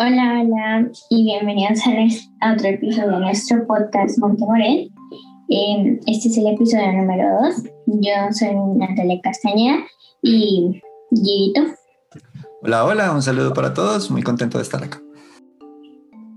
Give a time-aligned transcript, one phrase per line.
[0.00, 1.80] Hola, hola y bienvenidos
[2.40, 4.92] a, otro episodio de nuestro podcast Montemorel.
[5.48, 7.54] Eh, este es el episodio número 2.
[7.86, 9.78] Yo soy Natalia Castañeda
[10.22, 10.80] y
[11.10, 11.62] Guiguito.
[12.62, 14.08] Hola, hola, un saludo para todos.
[14.08, 15.02] Muy contento de estar acá.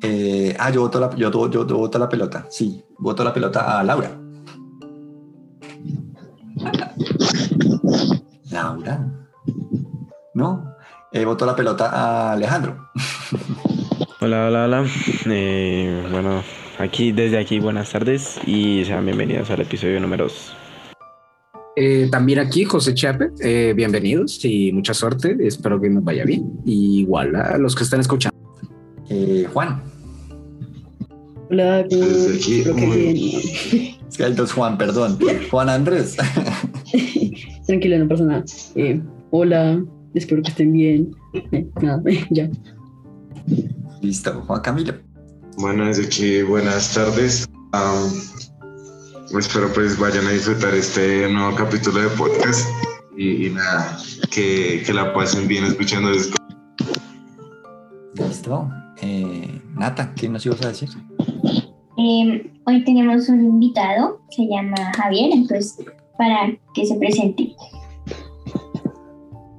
[0.02, 2.48] Eh, ah, yo voto, la, yo, yo, yo voto la pelota.
[2.50, 4.20] Sí, voto la pelota a Laura.
[8.50, 9.08] Laura.
[10.34, 10.71] ¿No?
[11.14, 12.90] Eh, voto la pelota a Alejandro.
[14.22, 14.86] Hola, hola, hola.
[15.26, 16.42] Eh, bueno,
[16.80, 20.54] aquí, desde aquí, buenas tardes y sean bienvenidos al episodio número 2.
[21.76, 26.50] Eh, también aquí José Chape, eh, bienvenidos y mucha suerte, espero que nos vaya bien.
[26.66, 28.38] igual a los que están escuchando.
[29.52, 29.82] Juan.
[31.50, 35.20] Hola, aquí, creo que Es que hay dos Juan, perdón.
[35.50, 36.16] Juan Andrés.
[37.68, 38.46] Tranquilo, no pasa nada.
[39.32, 39.84] hola,
[40.14, 41.16] espero que estén bien.
[41.82, 42.50] nada, ya.
[44.02, 44.94] Listo, Juan Camilo.
[45.58, 47.48] Bueno, desde aquí buenas tardes.
[49.38, 52.68] espero pues vayan a disfrutar este nuevo capítulo de podcast
[53.18, 53.98] y, nada,
[54.32, 56.36] que, que, la pasen bien escuchando esto.
[58.16, 58.70] Listo.
[59.02, 60.90] Eh, Nata, ¿qué nos ibas a decir?
[61.98, 65.78] Em, hoy tenemos un invitado, se llama Javier, entonces
[66.18, 67.56] para que se presente.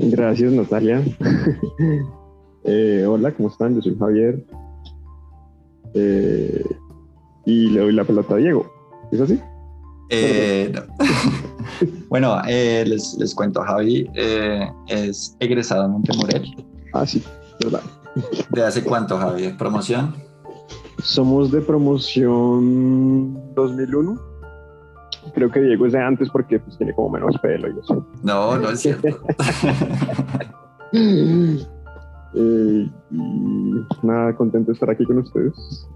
[0.02, 1.02] Gracias, Natalia.
[2.64, 3.74] Eh, hola, ¿cómo están?
[3.74, 4.46] Yo soy Javier.
[5.94, 6.64] Eh,
[7.44, 8.72] y le doy la pelota a Diego.
[9.10, 9.40] ¿Es así?
[10.10, 10.72] Eh,
[12.08, 14.08] bueno, les, les, cuento, Javi
[14.86, 16.54] es egresado en Montemorel.
[16.92, 17.20] Ah, sí,
[17.64, 17.82] verdad.
[18.50, 19.48] ¿De hace cuánto, Javi?
[19.58, 20.14] ¿Promoción?
[21.02, 24.31] Somos de promoción 2001.
[25.34, 28.06] Creo que Diego es de antes porque pues, tiene como menos pelo y eso.
[28.22, 29.08] No, no es cierto.
[32.34, 32.90] Eh,
[34.02, 35.86] nada, contento de estar aquí con ustedes.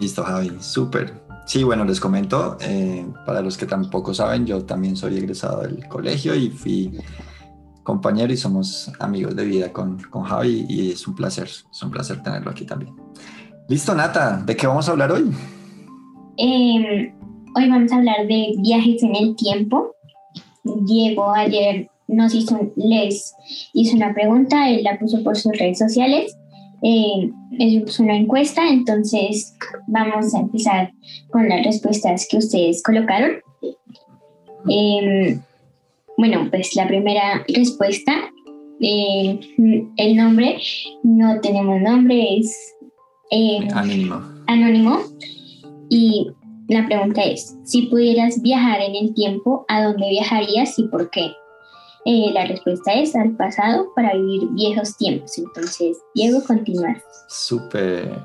[0.00, 1.12] Listo, Javi, súper.
[1.46, 5.86] Sí, bueno, les comento, eh, para los que tampoco saben, yo también soy egresado del
[5.88, 6.98] colegio y fui
[7.82, 11.90] compañero y somos amigos de vida con, con Javi y es un placer, es un
[11.90, 12.94] placer tenerlo aquí también.
[13.66, 15.30] Listo, Nata, ¿de qué vamos a hablar hoy?
[16.36, 17.14] Em,
[17.54, 19.94] hoy vamos a hablar de viajes en el tiempo.
[20.64, 23.34] Diego ayer nos hizo, les
[23.74, 26.36] hizo una pregunta, él la puso por sus redes sociales,
[26.82, 29.54] eh, es una encuesta, entonces
[29.86, 30.92] vamos a empezar
[31.30, 33.32] con las respuestas que ustedes colocaron.
[34.68, 35.40] Em,
[36.16, 38.12] bueno, pues la primera respuesta,
[38.80, 39.40] eh,
[39.96, 40.58] el nombre,
[41.02, 42.74] no tenemos nombre, es
[43.30, 44.22] eh, anónimo.
[44.46, 45.00] anónimo.
[45.90, 46.28] Y
[46.68, 51.32] la pregunta es, si pudieras viajar en el tiempo, ¿a dónde viajarías y por qué?
[52.04, 55.36] Eh, la respuesta es al pasado para vivir viejos tiempos.
[55.38, 56.96] Entonces, Diego, continúa.
[57.28, 58.22] Súper.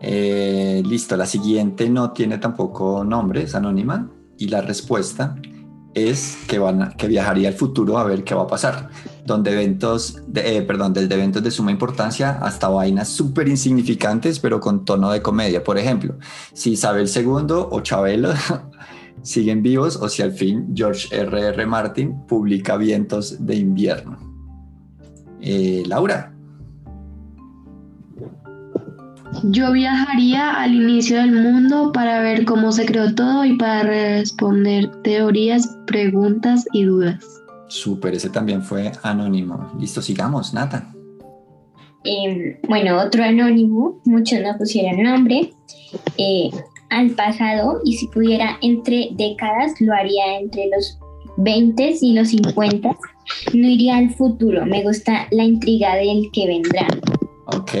[0.00, 4.10] Eh, listo, la siguiente no tiene tampoco nombre, es anónima.
[4.36, 5.36] Y la respuesta
[5.94, 8.90] es que, van que viajaría al futuro a ver qué va a pasar.
[9.24, 14.60] Donde eventos, de, eh, perdón, desde eventos de suma importancia hasta vainas súper insignificantes, pero
[14.60, 15.62] con tono de comedia.
[15.62, 16.16] Por ejemplo,
[16.52, 18.32] si Isabel II o Chabelo
[19.22, 21.48] siguen vivos o si al fin George R.R.
[21.48, 21.66] R.
[21.66, 24.18] Martin publica Vientos de invierno.
[25.40, 26.34] Eh, Laura.
[29.44, 34.90] Yo viajaría al inicio del mundo para ver cómo se creó todo y para responder
[35.02, 37.24] teorías, preguntas y dudas.
[37.68, 39.70] Súper, ese también fue anónimo.
[39.78, 40.92] Listo, sigamos, Nata.
[42.04, 45.52] Em, bueno, otro anónimo, muchos no pusieron nombre.
[46.18, 46.50] Eh,
[46.90, 50.98] al pasado y si pudiera entre décadas lo haría entre los
[51.36, 52.96] 20 y los 50.
[53.54, 56.88] No iría al futuro, me gusta la intriga del que vendrá.
[57.56, 57.72] Ok,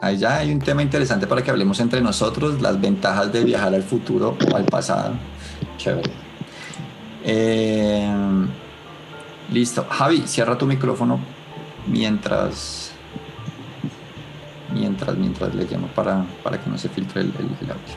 [0.00, 3.82] allá hay un tema interesante para que hablemos entre nosotros, las ventajas de viajar al
[3.82, 5.14] futuro o al pasado.
[5.78, 6.10] Chévere.
[7.24, 8.12] Eh,
[9.52, 9.86] listo.
[9.88, 11.20] Javi, cierra tu micrófono
[11.86, 12.92] mientras
[14.72, 17.94] mientras mientras le llamo para, para que no se filtre el, el audio.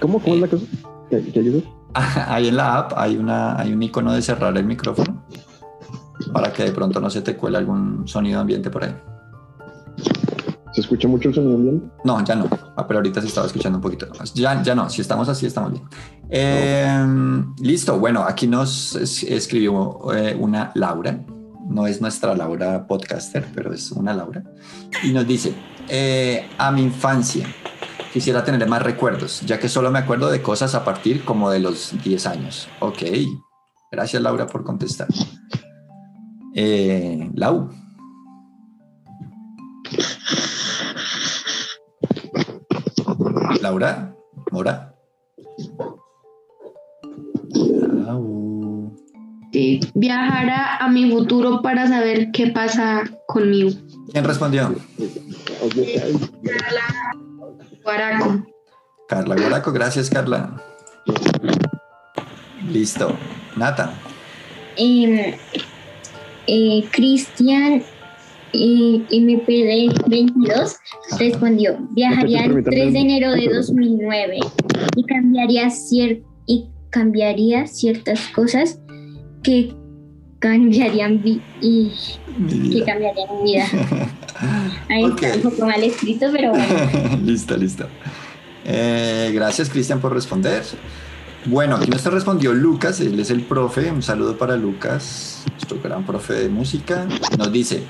[0.00, 0.18] ¿Cómo?
[0.18, 0.64] ¿Cómo es la cosa?
[1.08, 1.62] ¿Qué,
[2.28, 5.22] Ahí en la app hay, una, hay un icono de cerrar el micrófono
[6.32, 8.94] para que de pronto no se te cuele algún sonido ambiente por ahí.
[10.72, 11.90] ¿Se escucha mucho el sonido?
[12.04, 12.48] No, ya no.
[12.76, 14.06] Ah, pero ahorita se estaba escuchando un poquito.
[14.34, 14.88] Ya, ya no.
[14.88, 15.84] Si estamos así, estamos bien.
[16.28, 17.98] Em, listo.
[17.98, 21.18] Bueno, aquí nos escribió eh, una Laura.
[21.68, 24.44] No es nuestra Laura podcaster, pero es una Laura.
[25.02, 25.54] Y nos dice,
[25.88, 27.46] eh, a mi infancia,
[28.12, 31.60] quisiera tener más recuerdos, ya que solo me acuerdo de cosas a partir como de
[31.60, 32.68] los 10 años.
[32.80, 33.02] Ok,
[33.90, 35.08] gracias Laura por contestar.
[36.54, 37.70] Eh, Lau.
[43.60, 44.14] Laura,
[44.50, 44.94] Mora.
[48.08, 48.92] Au.
[49.52, 53.70] Sí, viajar a, mi futuro para saber qué pasa conmigo.
[54.12, 54.74] ¿Quién respondió?
[57.82, 58.46] Guaraco.
[59.08, 60.62] Carla Guaraco, gracias Carla.
[62.70, 63.16] Listo.
[63.56, 63.94] Nata.
[64.76, 65.34] Em,
[66.46, 67.82] eh, Cristian
[68.52, 70.76] eh, MPD 22
[71.18, 74.38] respondió, viajaría el 3 de enero de 2009
[74.96, 78.80] y cambiaría, cier- y cambiaría ciertas cosas
[79.42, 79.72] que
[80.40, 81.90] cambiarían vi- y
[82.72, 83.66] que cambiarían mi vida.
[84.88, 85.22] Ahí Ok.
[85.22, 86.66] está un poco mal escrito, pero bueno.
[87.24, 87.86] listo, listo.
[88.64, 90.62] Eh, gracias, Cristian, por responder.
[91.46, 93.90] Bueno, aquí nos respondió Lucas, él es el profe.
[93.90, 97.06] Un saludo para Lucas, nuestro gran profe de música.
[97.38, 97.82] Nos dice: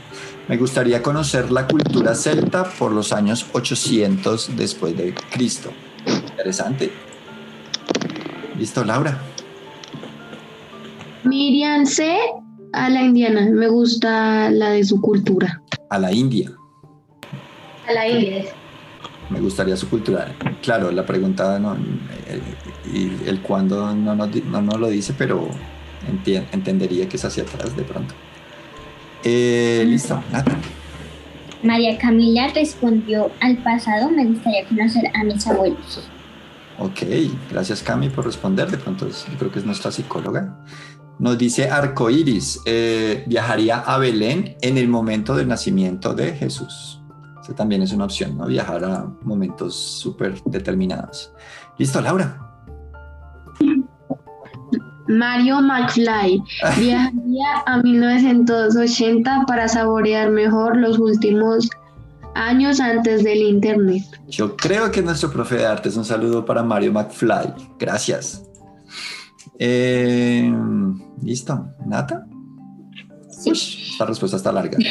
[0.49, 5.73] Me gustaría conocer la cultura celta por los años 800 después de Cristo.
[6.07, 6.93] Interesante.
[8.57, 9.21] Listo, Laura.
[11.25, 12.19] Miriam C.
[12.73, 13.49] A la indiana.
[13.51, 15.61] Me gusta la de su cultura.
[15.89, 16.53] A la India.
[17.89, 18.45] A la india.
[19.31, 20.35] Me gustaría su cultura.
[20.63, 22.41] Claro, la pregunta no, eh,
[22.93, 25.49] y el cuándo no nos, no nos lo dice, pero
[26.53, 28.15] entendería que es hacia atrás de pronto.
[29.23, 30.57] Eh, listo, Nata.
[31.63, 36.09] María Camila respondió al pasado, me gustaría conocer a mis abuelos.
[36.79, 37.03] Ok,
[37.51, 38.71] gracias Cami por responder.
[38.71, 40.57] De pronto es- yo creo que es nuestra psicóloga.
[41.19, 47.00] Nos dice Arcoiris, eh, viajaría a Belén en el momento del nacimiento de Jesús.
[47.51, 48.47] Esa también es una opción, ¿no?
[48.47, 51.33] Viajar a momentos súper determinados.
[51.79, 52.39] Listo, Laura.
[55.09, 56.45] Mario McFly.
[56.79, 61.69] Viajaría a 1980 para saborear mejor los últimos
[62.37, 64.05] años antes del internet.
[64.29, 65.97] Yo creo que es nuestro profe de artes.
[65.97, 67.53] Un saludo para Mario McFly.
[67.81, 68.45] Gracias.
[69.59, 70.55] Eh,
[71.21, 71.67] Listo.
[71.85, 72.29] ¿Nata?
[73.41, 73.51] Sí.
[73.93, 74.79] Esta respuesta está larga.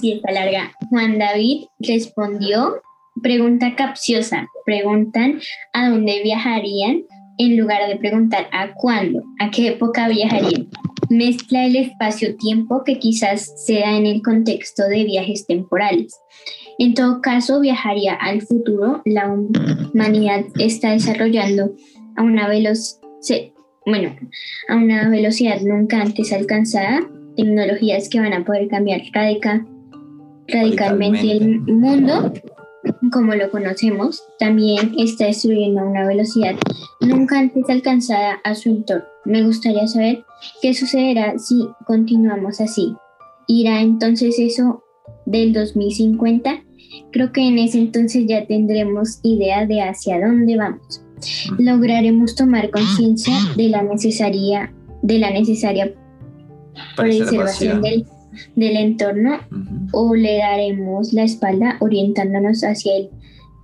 [0.00, 0.72] Sí, está larga.
[0.90, 2.82] Juan David respondió,
[3.22, 4.46] pregunta capciosa.
[4.66, 5.40] Preguntan
[5.72, 7.04] a dónde viajarían
[7.38, 10.68] en lugar de preguntar a cuándo, a qué época viajarían.
[11.08, 16.18] Mezcla el espacio-tiempo que quizás sea en el contexto de viajes temporales.
[16.78, 19.02] En todo caso, viajaría al futuro.
[19.04, 21.74] La humanidad está desarrollando
[22.16, 23.00] a una velocidad,
[23.86, 24.16] bueno,
[24.68, 29.66] a una velocidad nunca antes alcanzada tecnologías que van a poder cambiar radica-
[30.48, 32.32] radicalmente el mundo
[33.12, 34.22] como lo conocemos.
[34.38, 36.54] También está destruyendo a una velocidad
[37.00, 39.04] nunca antes alcanzada a su entorno.
[39.24, 40.24] Me gustaría saber
[40.62, 42.94] qué sucederá si continuamos así.
[43.48, 44.82] ¿Irá entonces eso
[45.24, 46.62] del 2050?
[47.12, 51.02] Creo que en ese entonces ya tendremos idea de hacia dónde vamos.
[51.58, 54.72] Lograremos tomar conciencia de la necesaria
[55.02, 55.94] de la necesaria
[56.96, 58.06] preservación del,
[58.54, 59.88] del entorno Ujú.
[59.92, 63.10] o le daremos la espalda orientándonos hacia el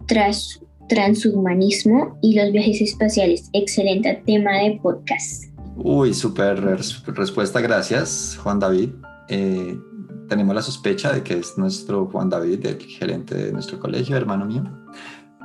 [0.06, 3.49] tras- transhumanismo y los viajes espaciales.
[3.53, 5.44] Excelente tema de podcast.
[5.76, 8.91] Uy, súper res- respuesta, gracias, Juan David.
[9.29, 9.79] Eh,
[10.29, 14.44] tenemos la sospecha de que es nuestro Juan David, el gerente de nuestro colegio, hermano
[14.44, 14.65] mío,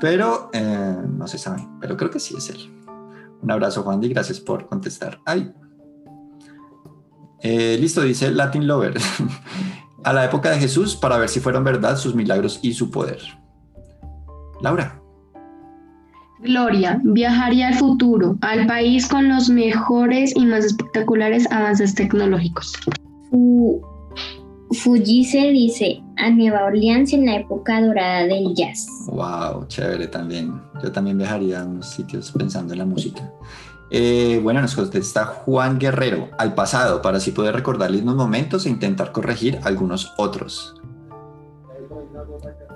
[0.02, 2.58] pero eh, no se sabe, pero creo que sí es él.
[3.42, 5.20] Un abrazo, Juan, y gracias por contestar.
[5.26, 5.52] Ay.
[7.42, 8.96] Eh, listo, dice Latin Lover.
[10.04, 13.20] A la época de Jesús para ver si fueron verdad sus milagros y su poder.
[14.62, 15.02] Laura.
[16.40, 22.74] Gloria, viajaría al futuro, al país con los mejores y más espectaculares avances tecnológicos.
[23.32, 23.82] Fu-
[24.72, 28.86] Fujise dice a Nueva Orleans en la época dorada del jazz.
[29.08, 30.62] Wow, chévere también.
[30.84, 33.32] Yo también viajaría a unos sitios pensando en la música.
[33.90, 38.70] Eh, bueno, nos contesta Juan Guerrero al pasado para así poder recordarles unos momentos e
[38.70, 40.76] intentar corregir algunos otros.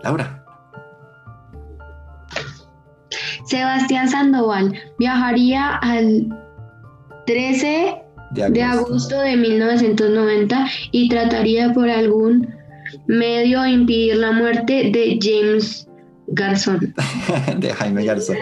[0.03, 0.45] Laura.
[3.45, 6.29] Sebastián Sandoval, viajaría al
[7.25, 8.01] 13
[8.31, 12.47] De de agosto de 1990 y trataría por algún
[13.07, 15.87] medio impedir la muerte de James
[16.33, 16.93] Garzón.
[17.57, 18.37] de Jaime Garzón.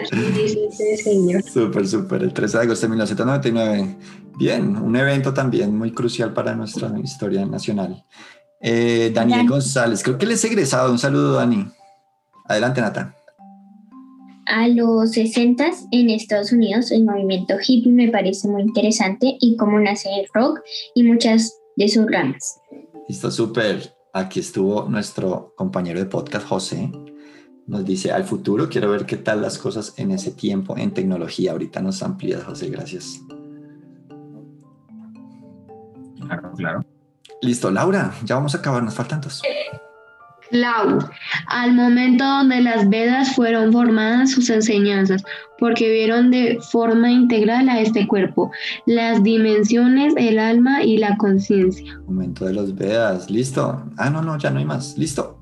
[1.52, 2.22] Súper, súper.
[2.22, 3.96] El 13 de agosto de 1999.
[4.38, 8.04] Bien, un evento también muy crucial para nuestra historia nacional.
[8.60, 9.48] Eh, Daniel Dani.
[9.48, 10.90] González, creo que él es egresado.
[10.90, 11.66] Un saludo, Dani.
[12.46, 13.14] Adelante, Nata.
[14.46, 19.78] A los 60 en Estados Unidos el movimiento hippie me parece muy interesante y cómo
[19.78, 20.60] nace el rock
[20.94, 22.60] y muchas de sus ramas.
[23.08, 23.94] Listo, súper.
[24.12, 26.90] Aquí estuvo nuestro compañero de podcast, José.
[27.70, 28.68] Nos dice al futuro.
[28.68, 31.52] Quiero ver qué tal las cosas en ese tiempo en tecnología.
[31.52, 33.20] Ahorita nos amplías, José, gracias.
[36.20, 36.84] Claro, claro.
[37.40, 39.40] Listo, Laura, ya vamos a acabar, nos faltan dos.
[40.50, 40.98] Clau,
[41.46, 45.22] al momento donde las Vedas fueron formadas sus enseñanzas,
[45.60, 48.50] porque vieron de forma integral a este cuerpo,
[48.84, 52.00] las dimensiones, el alma y la conciencia.
[52.04, 53.84] Momento de los Vedas, listo.
[53.96, 55.39] Ah, no, no, ya no hay más, listo.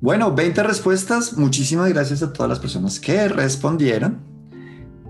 [0.00, 1.36] Bueno, 20 respuestas.
[1.36, 4.20] Muchísimas gracias a todas las personas que respondieron.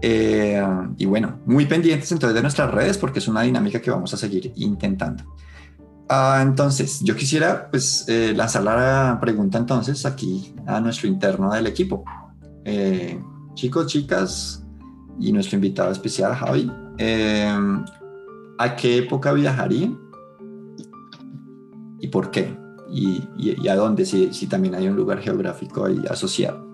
[0.00, 0.62] Eh,
[0.96, 4.16] y bueno, muy pendientes entonces de nuestras redes porque es una dinámica que vamos a
[4.16, 5.24] seguir intentando.
[6.08, 11.66] Ah, entonces, yo quisiera pues eh, lanzar la pregunta entonces aquí a nuestro interno del
[11.66, 12.02] equipo.
[12.64, 13.20] Eh,
[13.54, 14.64] chicos, chicas
[15.20, 17.58] y nuestro invitado especial, Javi, eh,
[18.58, 19.90] ¿a qué época viajaría?
[22.00, 22.56] ¿Y por qué?
[22.90, 24.04] ¿Y, y- y a dónde?
[24.06, 26.66] Si, si también hay un lugar geográfico ahí asociado.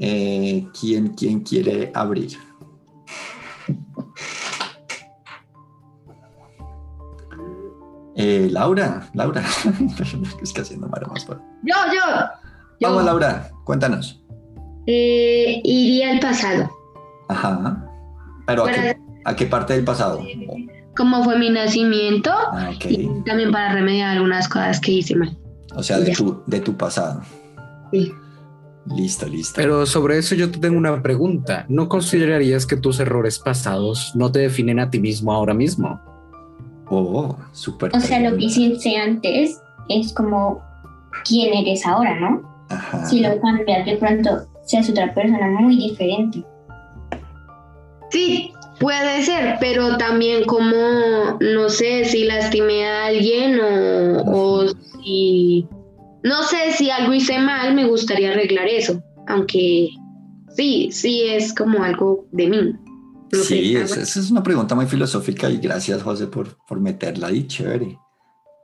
[0.00, 2.38] Eh, ¿quién, ¿Quién quiere abrir?
[8.16, 9.42] Eh, Laura, Laura,
[10.42, 10.90] es que haciendo.
[11.62, 12.00] Yo, yo.
[12.80, 14.24] yo Vamos, Laura, cuéntanos.
[14.86, 16.68] eh, iría al pasado.
[17.28, 17.84] Ajá.
[18.46, 20.20] Pero ¿a qué, a qué parte del pasado?
[20.98, 22.84] Como fue mi nacimiento Ah, ok.
[22.90, 25.34] y también para remediar algunas cosas que hice mal.
[25.74, 27.22] O sea, de tu, de tu pasado.
[27.92, 28.12] Sí.
[28.96, 29.52] Listo, listo.
[29.56, 31.64] Pero sobre eso yo te tengo una pregunta.
[31.68, 36.00] ¿No considerarías que tus errores pasados no te definen a ti mismo ahora mismo?
[36.90, 37.94] Oh, súper.
[37.94, 40.62] O sea, lo que hiciste antes es como
[41.24, 42.42] quién eres ahora, ¿no?
[42.70, 43.04] Ajá.
[43.06, 46.44] Si lo cambias de pronto, seas otra persona muy diferente.
[48.10, 55.66] Sí, puede ser, pero también como, no sé, si lastimé a alguien o, o si,
[56.22, 59.90] no sé, si algo hice mal, me gustaría arreglar eso, aunque
[60.56, 62.76] sí, sí es como algo de mí.
[63.32, 67.98] Sí, esa es una pregunta muy filosófica y gracias, José, por, por meterla ahí, chévere.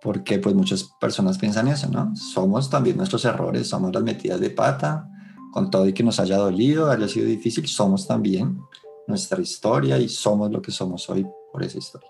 [0.01, 2.15] Porque pues muchas personas piensan eso, ¿no?
[2.17, 5.07] Somos también nuestros errores, somos las metidas de pata,
[5.53, 8.59] con todo y que nos haya dolido, haya sido difícil, somos también
[9.07, 12.09] nuestra historia y somos lo que somos hoy por esa historia.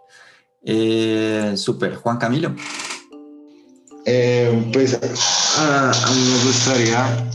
[0.62, 2.54] Eh, super, Juan Camilo.
[4.06, 4.98] Eh, pues
[5.58, 7.30] a, a mí me gustaría,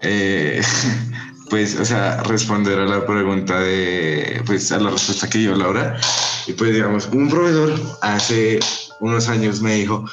[0.00, 0.60] eh,
[1.50, 5.98] pues, o sea, responder a la pregunta de, pues, a la respuesta que dio Laura.
[6.46, 8.58] Y pues, digamos, un profesor hace
[9.00, 10.04] unos años me dijo,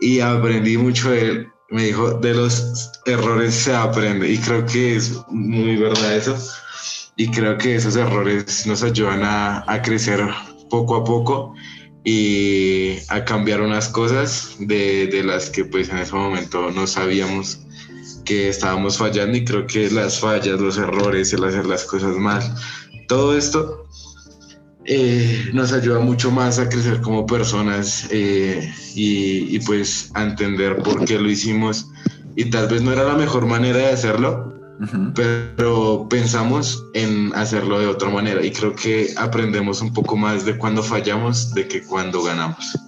[0.00, 4.30] y aprendí mucho de él, me dijo, de los errores se aprende.
[4.30, 6.36] Y creo que es muy verdad eso.
[7.16, 10.20] Y creo que esos errores nos ayudan a, a crecer
[10.70, 11.54] poco a poco
[12.04, 17.60] y a cambiar unas cosas de, de las que pues en ese momento no sabíamos
[18.24, 22.42] que estábamos fallando y creo que las fallas, los errores, el hacer las cosas mal,
[23.06, 23.86] todo esto
[24.86, 30.76] eh, nos ayuda mucho más a crecer como personas eh, y, y, pues a entender
[30.78, 31.86] por qué lo hicimos
[32.36, 35.12] y tal vez no era la mejor manera de hacerlo, Uh -huh.
[35.14, 40.56] pero pensamos en hacerlo de otra manera y creo que aprendemos un poco más de
[40.56, 42.78] cuando fallamos de que cuando ganamos.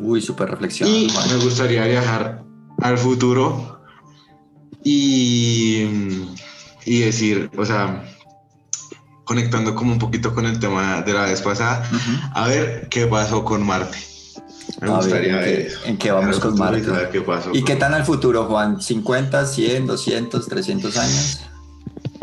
[0.00, 0.88] Uy, súper reflexión.
[0.88, 2.44] Y me gustaría viajar
[2.82, 3.80] al futuro
[4.84, 5.86] y,
[6.84, 8.04] y decir, o sea,
[9.24, 12.30] conectando como un poquito con el tema de la vez pasada, uh -huh.
[12.34, 14.07] a ver qué pasó con Marte.
[14.80, 16.82] Me a gustaría ver, ver, en, qué, en qué vamos con Marte.
[17.10, 18.78] Qué pasó ¿Y qué tal al futuro, Juan?
[18.78, 21.40] ¿50, 100, 200, 300 años?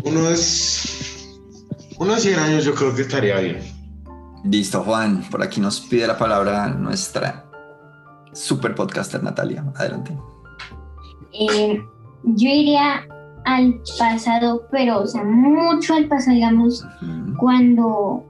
[0.03, 0.85] Unos,
[1.97, 3.59] unos 100 años yo creo que estaría bien.
[4.45, 5.23] Listo, Juan.
[5.29, 7.45] Por aquí nos pide la palabra nuestra
[8.31, 9.63] super podcaster Natalia.
[9.75, 10.15] Adelante.
[11.33, 11.81] Eh,
[12.23, 13.07] yo iría
[13.45, 17.37] al pasado, pero, o sea, mucho al pasado, digamos, uh -huh.
[17.37, 18.23] cuando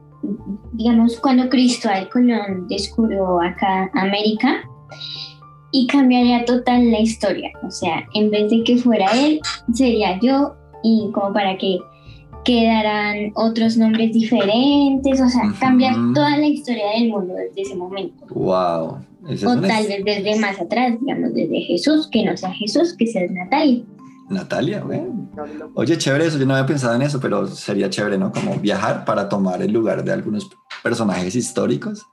[0.74, 4.64] digamos, cuando Cristóbal Colón descubrió acá América
[5.72, 7.52] y cambiaría total la historia.
[7.64, 9.40] O sea, en vez de que fuera él,
[9.74, 11.80] sería yo y como para que
[12.46, 15.60] quedaran otros nombres diferentes, o sea, uh -huh.
[15.60, 18.26] cambiar toda la historia del mundo desde ese momento.
[18.30, 19.00] Wow.
[19.28, 23.28] o tal vez desde más atrás, digamos, desde Jesús, que no sea Jesús, que sea
[23.28, 23.84] Natalia.
[24.30, 25.32] Natalia, bueno.
[25.76, 28.32] Oye, chévere eso, yo no había pensado en eso, pero sería chévere, ¿no?
[28.32, 30.50] Como viajar para tomar el lugar de algunos
[30.82, 32.06] personajes históricos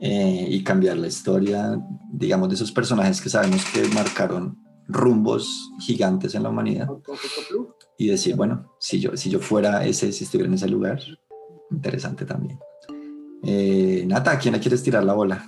[0.00, 1.78] eh, y cambiar la historia,
[2.10, 6.88] digamos, de esos personajes que sabemos que marcaron rumbos gigantes en la humanidad
[7.98, 11.00] y decir, bueno, si yo, si yo fuera ese, si estuviera en ese lugar,
[11.70, 12.58] interesante también.
[13.42, 15.44] Eh, Nata, ¿a quién le quieres tirar la bola?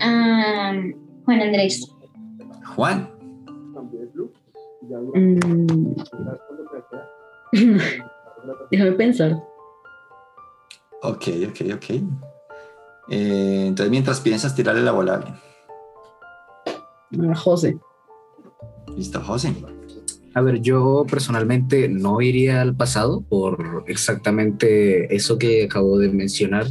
[0.00, 1.92] Um, Juan Andrés.
[2.76, 3.10] Juan.
[5.14, 5.94] Mm.
[8.70, 9.32] Déjame pensar.
[11.02, 11.90] Ok, ok, ok.
[13.08, 15.36] Eh, entonces, mientras piensas, tirarle la bola a alguien.
[17.34, 17.78] José.
[18.96, 19.52] Listo, José.
[20.36, 26.66] A ver, yo personalmente no iría al pasado por exactamente eso que acabo de mencionar,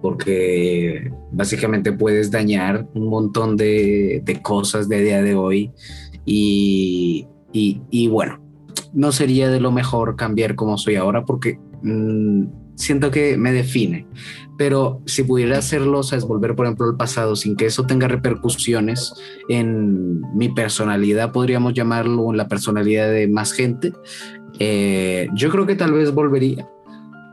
[0.00, 5.70] porque básicamente puedes dañar un montón de, cosas de día de hoy
[6.24, 8.42] y, y, y bueno,
[8.94, 14.06] no sería de lo mejor cambiar como soy ahora porque mm, siento que me define.
[14.56, 17.86] Pero si pudiera hacerlo, o sea, es volver, por ejemplo, al pasado sin que eso
[17.86, 19.12] tenga repercusiones
[19.48, 23.92] en mi personalidad, podríamos llamarlo, en la personalidad de más gente,
[24.60, 26.68] eh, yo creo que tal vez volvería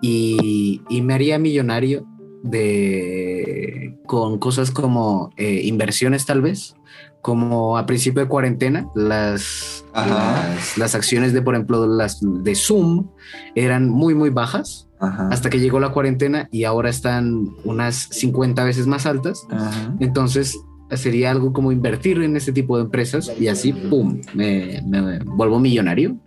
[0.02, 2.08] y, y me haría millonario
[2.44, 6.76] de con cosas como eh, inversiones tal vez
[7.22, 13.10] como a principio de cuarentena las, las las acciones de por ejemplo las de Zoom
[13.54, 15.30] eran muy muy bajas Ajá.
[15.32, 19.46] hasta que llegó la cuarentena y ahora están unas 50 veces más altas.
[19.50, 19.96] Ajá.
[20.00, 20.58] Entonces
[20.96, 25.58] sería algo como invertir en este tipo de empresas y así, ¡pum!, me, me vuelvo
[25.60, 26.18] millonario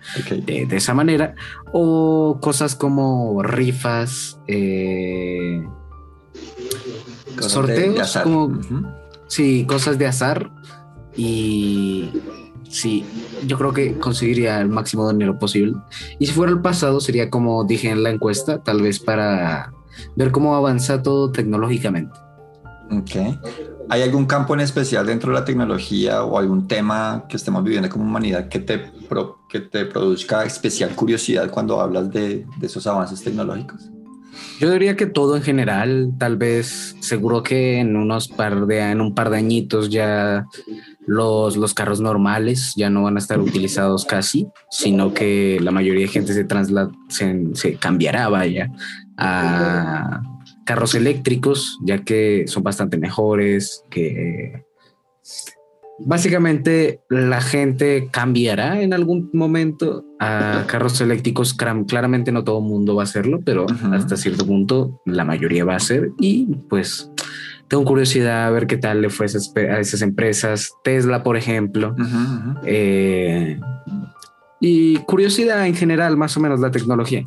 [0.46, 1.34] de, de esa manera.
[1.72, 5.62] O cosas como rifas, eh,
[7.36, 8.58] Cosas sorteos, como-
[9.26, 10.50] sí, cosas de azar
[11.16, 12.10] y
[12.74, 13.04] sí,
[13.46, 15.74] yo creo que conseguiría el máximo dinero posible.
[16.18, 19.72] Y si fuera el pasado, sería como dije en la encuesta, tal vez para
[20.16, 22.18] ver cómo avanza todo tecnológicamente.
[22.90, 23.38] Ok.
[23.88, 27.88] ¿Hay algún campo en especial dentro de la tecnología o algún tema que estemos viviendo
[27.88, 28.78] como humanidad que te,
[29.08, 33.90] pro- que te produzca especial curiosidad cuando hablas de, de esos avances tecnológicos?
[34.58, 39.00] Yo diría que todo en general, tal vez, seguro que en unos par de, en
[39.00, 40.46] un par de añitos ya
[41.06, 46.02] los, los carros normales ya no van a estar utilizados casi, sino que la mayoría
[46.02, 48.70] de gente se, trasla, se, se cambiará, vaya,
[49.16, 50.22] a
[50.64, 54.64] carros eléctricos, ya que son bastante mejores, que
[55.98, 61.54] básicamente la gente cambiará en algún momento a carros eléctricos.
[61.54, 65.74] Claramente no todo el mundo va a hacerlo, pero hasta cierto punto la mayoría va
[65.74, 67.10] a hacer y pues
[67.68, 70.72] tengo curiosidad a ver qué tal le fue a esas, a esas empresas.
[70.84, 71.94] Tesla, por ejemplo.
[72.64, 73.58] Eh,
[74.60, 77.24] y curiosidad en general, más o menos, la tecnología.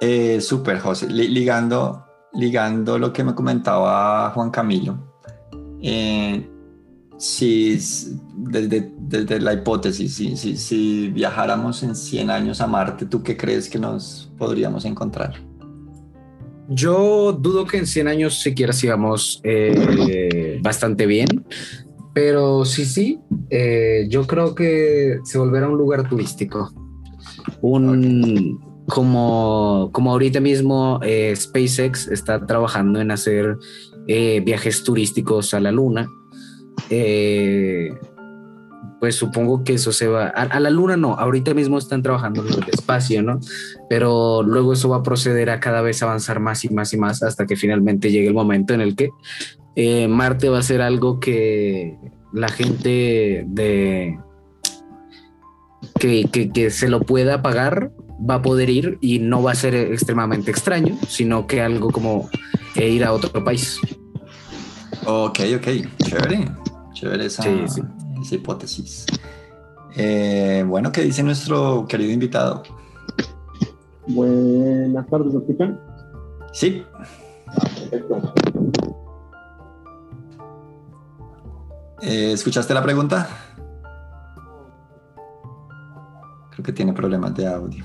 [0.00, 1.08] Eh, Súper, José.
[1.08, 4.98] Li- ligando, ligando lo que me comentaba Juan Camilo,
[5.82, 6.48] eh,
[7.18, 7.78] si
[8.36, 13.36] desde, desde la hipótesis, si, si, si viajáramos en 100 años a Marte, ¿tú qué
[13.36, 15.34] crees que nos podríamos encontrar?
[16.68, 21.46] Yo dudo que en 100 años siquiera sigamos eh, bastante bien,
[22.12, 26.72] pero sí, sí, eh, yo creo que se volverá un lugar turístico.
[27.60, 33.56] Un, como, como ahorita mismo eh, SpaceX está trabajando en hacer
[34.06, 36.08] viajes turísticos a la Luna.
[36.90, 37.90] eh,
[39.00, 42.46] pues supongo que eso se va a, a la luna no ahorita mismo están trabajando
[42.46, 43.40] en el espacio no
[43.88, 47.22] pero luego eso va a proceder a cada vez avanzar más y más y más
[47.22, 49.10] hasta que finalmente llegue el momento en el que
[49.76, 51.98] eh, Marte va a ser algo que
[52.32, 54.18] la gente de
[55.98, 59.54] que, que, que se lo pueda pagar va a poder ir y no va a
[59.54, 62.28] ser extremadamente extraño, sino que algo como
[62.74, 63.78] eh, ir a otro país.
[65.04, 65.68] Ok, ok,
[66.02, 66.50] chévere,
[66.94, 67.82] chévere esa, Sí, sí.
[68.26, 69.06] Esa hipótesis.
[69.96, 72.62] Eh, bueno, ¿qué dice nuestro querido invitado?
[74.08, 75.80] Buenas tardes, ¿me escuchan?
[76.52, 76.84] Sí,
[77.90, 78.32] Perfecto.
[82.02, 83.28] eh, ¿escuchaste la pregunta?
[86.50, 87.84] Creo que tiene problemas de audio.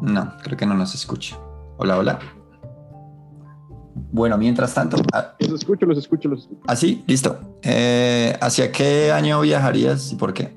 [0.00, 1.38] No, creo que no nos escucha.
[1.78, 2.18] Hola, hola.
[4.14, 6.60] Bueno, mientras tanto, ah, Los escucho, los escucho, los escucho.
[6.68, 7.36] así, listo.
[7.62, 10.56] Eh, ¿Hacia qué año viajarías y por qué?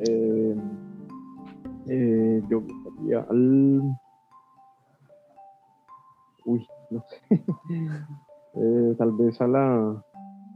[0.00, 0.56] Eh,
[1.86, 3.80] eh, yo viajaría al.
[6.46, 7.44] Uy, no sé.
[8.98, 10.02] Tal vez a la.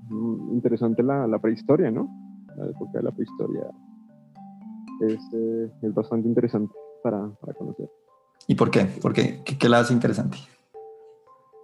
[0.08, 2.08] mm, Interesante la, la prehistoria, ¿no?
[2.56, 3.62] La época de la prehistoria
[5.06, 7.88] es, eh, es bastante interesante para, para conocer.
[8.48, 8.86] ¿Y por qué?
[8.86, 9.40] ¿Por qué?
[9.44, 10.36] ¿Qué, qué la hace interesante?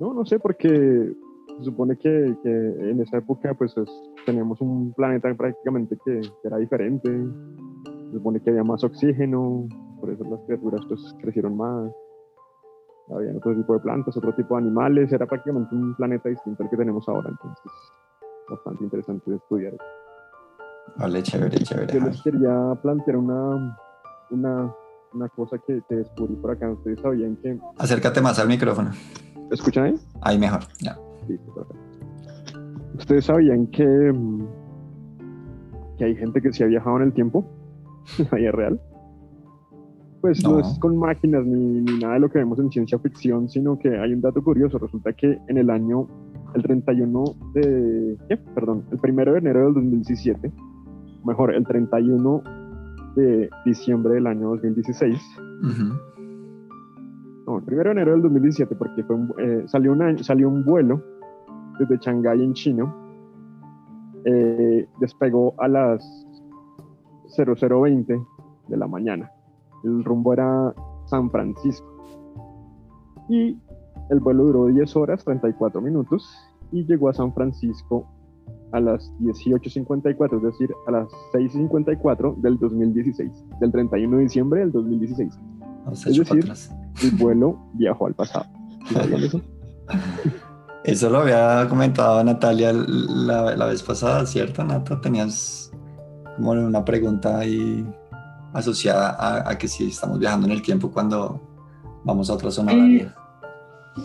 [0.01, 1.13] No, no sé, porque
[1.59, 2.51] se supone que, que
[2.91, 3.91] en esa época pues es-
[4.27, 7.09] teníamos un planeta prácticamente que, que era diferente.
[8.11, 9.67] Se supone que había más oxígeno,
[10.01, 11.91] por eso las criaturas pues crecieron más.
[13.15, 16.71] había otro tipo de plantas, otro tipo de animales, era prácticamente un planeta distinto al
[16.71, 17.73] que tenemos ahora, entonces
[18.49, 19.73] bastante interesante de estudiar.
[20.99, 21.93] Vale, chévere, chévere.
[21.95, 23.77] Yo les quería plantear una,
[24.31, 24.75] una,
[25.15, 26.71] una cosa que, que descubrí por acá.
[26.71, 27.59] Ustedes sabían que...
[27.79, 28.91] Acércate más al micrófono.
[29.49, 29.95] ¿Me escuchan ahí?
[30.23, 30.97] Ahí mejor, ya.
[31.29, 31.87] Listo, perfecto.
[32.99, 34.47] ¿Ustedes sabían que, mm,
[35.99, 37.45] que hay gente que sí ha viajado en el tiempo?
[38.19, 38.81] en la vida real.
[40.21, 40.53] Pues no.
[40.53, 40.59] No.
[40.61, 43.97] es con máquinas ni, ni nada de lo que vemos en ciencia ficción, sino que
[43.97, 44.79] hay un dato curioso.
[44.79, 46.09] Resulta que en el año,
[46.55, 48.37] el 31 de, ¿qué?
[48.37, 50.53] Perdón, el 1 de enero del 2017,
[51.25, 52.43] mejor, el 31
[53.15, 55.21] de diciembre del año 2016,
[55.63, 56.16] Ujú.
[57.47, 60.65] No, el 1 de enero del 2017, porque fue eh, salió, un año- salió un
[60.65, 61.03] vuelo
[61.79, 62.95] desde Shanghái en China,
[64.25, 66.27] eh, despegó a las
[67.37, 68.21] 0020
[68.69, 69.31] de la mañana.
[69.85, 70.75] El rumbo era
[71.07, 71.87] San Francisco.
[73.29, 73.59] Y
[74.11, 76.29] el vuelo duró 10 horas, 34 minutos,
[76.73, 78.07] y llegó a San Francisco
[78.73, 84.73] a las 18.54, es decir, a las 6.54 del 2016, del 31 de diciembre del
[84.73, 85.39] 2016.
[85.93, 86.71] Es decir, atrás.
[87.03, 88.47] el vuelo viajó al pasado.
[88.89, 89.41] ¿Sí sabían eso?
[90.85, 95.01] Eso lo había comentado Natalia la, la vez pasada, ¿cierto, Nata?
[95.01, 95.73] Tenías
[96.37, 97.85] como una pregunta ahí
[98.53, 101.41] asociada a, a que si estamos viajando en el tiempo cuando
[102.05, 102.77] vamos a otra zona Mm.
[102.79, 103.15] horaria.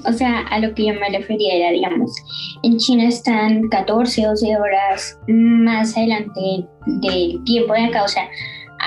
[0.07, 2.15] O sea, a lo que yo me refería era, digamos,
[2.63, 8.23] en China están 14, 12 horas más adelante del tiempo de acá, o sea,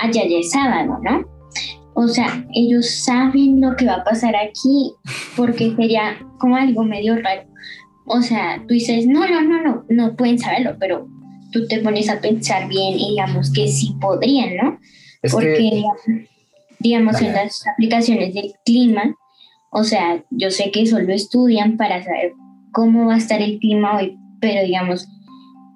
[0.01, 1.23] allá ya es sábado, ¿no?
[1.95, 4.91] O sea, ellos saben lo que va a pasar aquí
[5.35, 7.43] porque sería como algo medio raro.
[8.05, 11.07] O sea, tú dices, no, no, no, no, no pueden saberlo, pero
[11.51, 14.79] tú te pones a pensar bien y digamos que sí podrían, ¿no?
[15.21, 16.27] Es porque que
[16.79, 17.27] digamos Dale.
[17.27, 19.15] en las aplicaciones del clima,
[19.71, 22.33] o sea, yo sé que eso lo estudian para saber
[22.73, 25.07] cómo va a estar el clima hoy, pero digamos,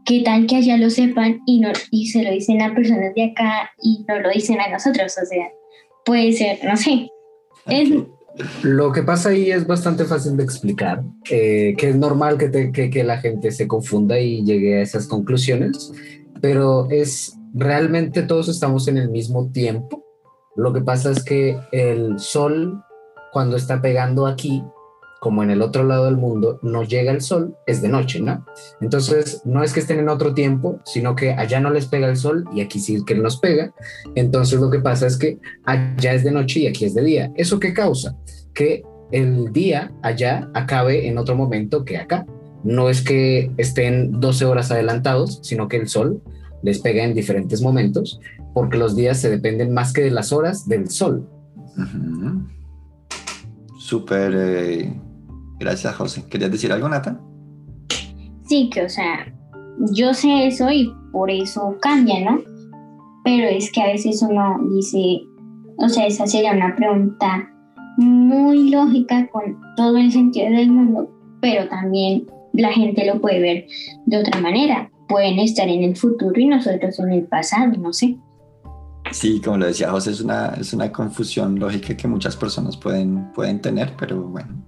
[0.06, 3.32] qué tal que allá lo sepan y no y se lo dicen a personas de
[3.32, 5.48] acá y no lo dicen a nosotros, o sea,
[6.10, 7.08] puede ser, no sé.
[7.68, 8.08] Es, Ok.
[8.64, 12.72] Lo que pasa ahí es bastante fácil de explicar, eh, que es normal que, te-
[12.72, 15.92] que- que la gente se confunda y llegue a esas conclusiones,
[16.40, 20.06] pero es realmente todos estamos en el mismo tiempo.
[20.56, 22.82] Lo que pasa es que el sol,
[23.34, 24.64] cuando está pegando aquí,
[25.20, 28.46] como en el otro lado del mundo, no llega el sol, es de noche, ¿no?
[28.82, 32.16] Entonces, no es que estén en otro tiempo, sino que allá no les pega el
[32.16, 33.74] sol y aquí sí que nos pega.
[34.16, 37.32] Entonces, lo que pasa es que allá es de noche y aquí es de día.
[37.36, 38.16] ¿Eso qué causa?
[38.54, 42.26] Que el día allá acabe en otro momento que acá.
[42.64, 46.22] No es que estén 12 horas adelantados, sino que el sol
[46.62, 48.20] les pega en diferentes momentos,
[48.54, 51.28] porque los días se dependen más que de las horas del sol.
[54.12, 54.94] Eh,
[55.60, 56.24] gracias, José.
[56.30, 57.20] ¿Querías decir algo, Nata?
[58.50, 59.32] sí, que o sea,
[59.92, 62.42] yo sé eso y por eso cambia, ¿no?
[63.24, 65.22] Pero es que a veces uno dice,
[65.78, 67.48] o sea, esa sería una pregunta
[67.98, 71.10] muy lógica con todo el sentido del mundo,
[71.42, 73.68] pero también la gente lo puede ver
[74.06, 74.90] de otra manera.
[75.08, 78.18] Pueden estar en el futuro y nosotros en el pasado, no sé.
[79.12, 83.32] Sí, como lo decía José, es una, es una confusión lógica que muchas personas pueden,
[83.34, 84.64] pueden tener, pero bueno,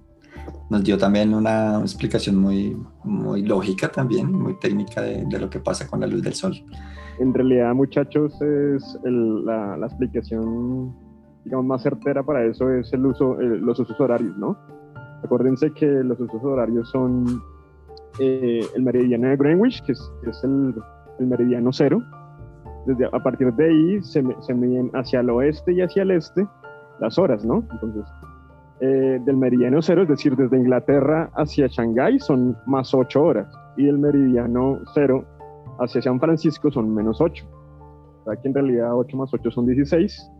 [0.70, 5.58] nos dio también una explicación muy, muy lógica también, muy técnica de, de lo que
[5.60, 6.52] pasa con la luz del sol.
[7.18, 10.94] En realidad, muchachos, es el- la, la explicación
[11.44, 14.56] digamos, más certera para eso es el uso, eh, los usos horarios, ¿no?
[15.24, 17.26] Acuérdense que los usos horarios son
[18.20, 20.74] eh, el meridiano de Greenwich, que es, que es el,
[21.18, 22.00] el meridiano cero.
[22.86, 26.46] Desde, a partir de ahí se, se miden hacia el oeste y hacia el este
[27.00, 27.64] las horas, ¿no?
[27.72, 28.04] Entonces,
[28.84, 33.84] eh, del meridiano cero, es decir, desde Inglaterra hacia Shanghái son más ocho horas, y
[33.84, 35.24] del meridiano cero
[35.78, 37.44] hacia San Francisco son menos 8.
[37.44, 40.30] O sea que en realidad 8 más 8 son 16.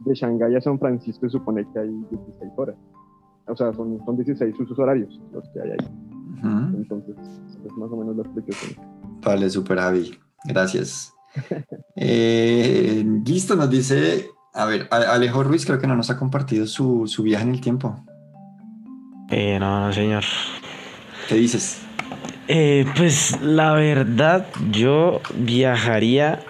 [0.00, 2.76] De Shanghái a San Francisco se supone que hay 16 horas.
[3.46, 5.86] O sea, son, son 16 usos horarios los que hay ahí.
[6.38, 6.76] Ujú.
[6.76, 7.16] Entonces,
[7.64, 8.84] es más o menos la explicación.
[9.24, 10.10] Vale, super Javi.
[10.44, 11.12] Gracias.
[11.98, 17.06] Eh, listo, nos dice, a ver, Alejo Ruiz creo que no nos ha compartido su,
[17.06, 18.02] su viaje en el tiempo.
[19.30, 20.24] Eh, no, no, señor.
[21.28, 21.82] ¿Qué dices?
[22.48, 26.40] Eh, pues la verdad, yo viajaría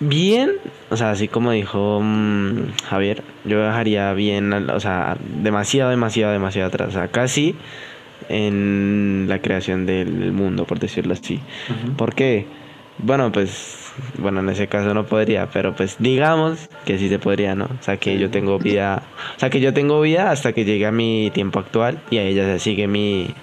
[0.00, 0.52] bien,
[0.90, 6.68] o sea, así como dijo mm, Javier, yo viajaría bien, o sea, demasiado, demasiado, demasiado
[6.68, 7.54] atrás, o sea, casi
[8.28, 11.40] en la creación del mundo, por decirlo así.
[11.96, 12.46] ¿Por qué?
[12.98, 13.81] Bueno, pues
[14.18, 17.64] bueno, en ese caso no podría, pero pues digamos que sí se podría, ¿no?
[17.66, 19.02] O sea, que yo tengo vida,
[19.36, 22.22] o sea, que yo tengo vida hasta que llegue a mi tiempo actual y a
[22.22, 23.34] ella se sigue mi,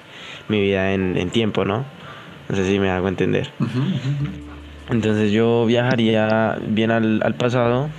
[0.48, 1.86] mi vida en, en tiempo, ¿no?
[2.50, 3.50] No sé si me hago entender.
[4.90, 7.90] Entonces yo viajaría bien al, al pasado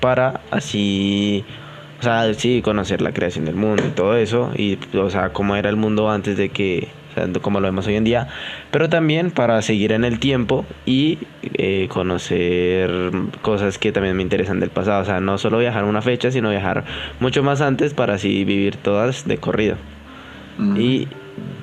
[0.00, 1.44] para así,
[2.00, 5.56] o sea, sí, conocer la creación del mundo y todo eso, y o sea, cómo
[5.56, 8.28] era el mundo antes de que, o sea, como lo vemos hoy en día,
[8.70, 12.90] pero también para seguir en el tiempo y eh, conocer
[13.42, 16.50] cosas que también me interesan del pasado, o sea, no solo viajar una fecha, sino
[16.50, 16.84] viajar
[17.20, 19.76] mucho más antes para así vivir todas de corrido.
[20.76, 21.08] Y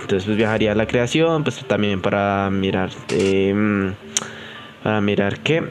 [0.02, 3.94] entonces pues viajaría a la creación, pues también para mirar, eh,
[4.84, 5.64] para mirar que,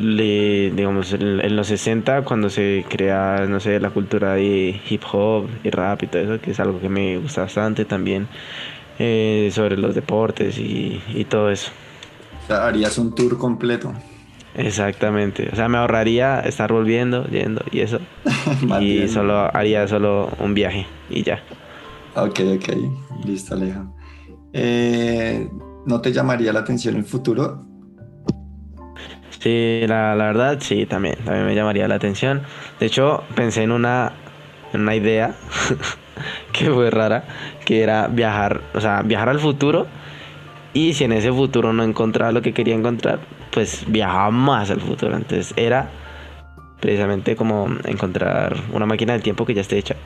[0.00, 5.02] le, digamos, en, en los 60 cuando se crea, no sé, la cultura de hip
[5.12, 8.28] hop y rap y todo eso, que es algo que me gusta bastante también,
[9.04, 11.72] eh, sobre los deportes y, y todo eso.
[12.44, 13.92] O sea, harías un tour completo.
[14.54, 17.98] Exactamente, o sea, me ahorraría estar volviendo, yendo y eso,
[18.80, 21.42] y solo haría solo un viaje y ya.
[22.14, 23.24] Ok, ok.
[23.24, 23.86] Listo, Aleja.
[24.52, 25.48] Eh,
[25.84, 27.64] ¿No te llamaría la atención el futuro?
[29.40, 32.42] Sí, la, la verdad, sí, también, también me llamaría la atención.
[32.78, 34.12] De hecho, pensé en una,
[34.80, 35.34] una idea
[36.52, 37.24] que fue rara,
[37.64, 39.86] que era viajar, o sea, viajar al futuro
[40.74, 43.20] y si en ese futuro no encontraba lo que quería encontrar,
[43.52, 45.16] pues viajaba más al futuro.
[45.16, 45.90] Entonces era
[46.80, 49.96] precisamente como encontrar una máquina del tiempo que ya esté hecha.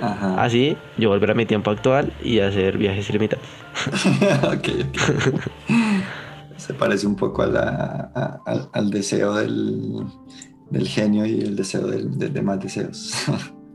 [0.00, 0.42] Ajá.
[0.42, 3.44] Así yo volver a mi tiempo actual y hacer viajes ilimitados.
[4.44, 5.40] ok, ok.
[6.56, 10.04] Se parece un poco a la- a- al, al deseo del,
[10.70, 13.12] del genio y el deseo del- de, de más deseos.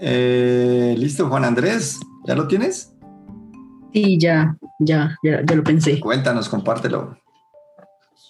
[0.00, 2.94] Eh, Listo, Juan Andrés, ¿ya lo tienes?
[3.92, 6.00] Sí, ya, ya, ya, ya lo pensé.
[6.00, 7.16] Cuéntanos, compártelo.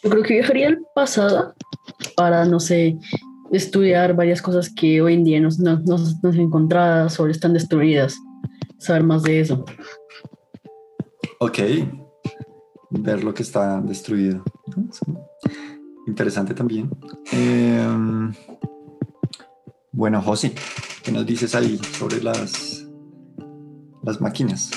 [0.03, 1.55] Yo creo que viajaría al pasado
[2.16, 2.99] para, no sé,
[3.51, 8.16] estudiar varias cosas que hoy en día no, no, no, no encontradas o están destruidas.
[8.79, 9.64] Saber más de eso.
[11.40, 11.59] Ok.
[12.90, 14.45] Ver lo que está destruido.
[16.07, 16.90] Interesante también.
[17.33, 17.85] Eh,
[19.97, 20.53] bueno, Josi,
[21.03, 22.87] ¿qué nos dices ahí sobre las,
[24.03, 24.71] las máquinas?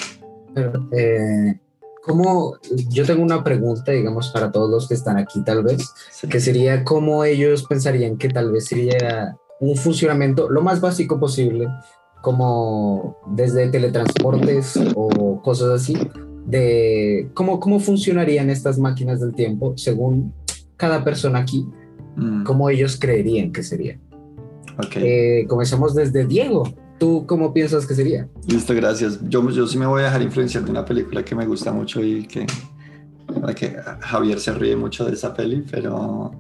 [0.91, 1.60] Eh,
[2.03, 2.55] ¿cómo?
[2.89, 6.27] Yo tengo una pregunta, digamos, para todos los que están aquí, tal vez, Sí.
[6.29, 11.67] que sería cómo ellos pensarían que tal vez sería un funcionamiento lo más básico posible,
[12.21, 15.97] como desde teletransportes o cosas así,
[16.45, 20.34] de cómo, cómo funcionarían estas máquinas del tiempo según
[20.77, 21.67] cada persona aquí,
[22.15, 23.97] Mm, cómo ellos creerían que sería.
[24.77, 24.95] Ok.
[24.95, 26.63] Eh, comencemos desde Diego.
[26.99, 28.27] ¿Tú cómo piensas que sería?
[28.47, 29.19] Listo, gracias.
[29.29, 32.03] Yo, yo sí me voy a dejar influenciar de una película que me gusta mucho
[32.03, 32.45] y que,
[33.55, 36.32] que Javier se ríe mucho de esa peli, pero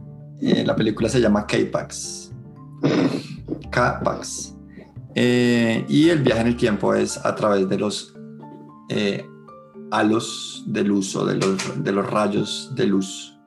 [0.41, 2.31] eh, la película se llama K-Pax.
[3.71, 4.55] K-Pax.
[5.15, 8.13] Eh, y el viaje en el tiempo es a través de los
[8.89, 9.25] eh,
[9.91, 13.38] halos de luz o de los, de los rayos de luz.